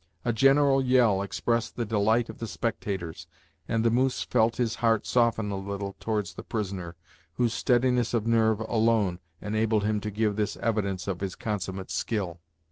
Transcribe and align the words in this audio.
A 0.25 0.33
general 0.33 0.83
yell 0.83 1.21
expressed 1.21 1.75
the 1.75 1.85
delight 1.85 2.27
of 2.27 2.39
the 2.39 2.47
spectators, 2.47 3.27
and 3.67 3.83
the 3.85 3.91
Moose 3.91 4.23
felt 4.23 4.55
his 4.55 4.73
heart 4.81 5.05
soften 5.05 5.51
a 5.51 5.55
little 5.59 5.95
towards 5.99 6.33
the 6.33 6.41
prisoner, 6.41 6.95
whose 7.35 7.53
steadiness 7.53 8.15
of 8.15 8.25
nerve 8.25 8.61
alone 8.61 9.19
enabled 9.43 9.83
him 9.83 9.99
to 10.01 10.09
give 10.09 10.37
this 10.37 10.57
evidence 10.57 11.07
of 11.07 11.21
his 11.21 11.35
consummate 11.35 11.91
skill. 11.91 12.39